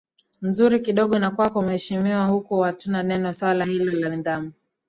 nzuri 0.41 0.79
kidogo 0.79 1.19
na 1.19 1.31
kwako 1.31 1.61
mheshimiwa 1.61 2.25
huku 2.25 2.59
hatunaneno 2.59 3.33
swala 3.33 3.65
hilo 3.65 3.91
la 3.99 4.09
nidhamu 4.15 4.51